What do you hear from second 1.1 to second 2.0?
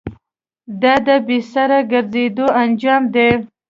بې سره